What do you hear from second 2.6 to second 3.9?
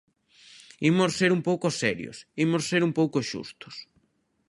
ser un pouco xustos.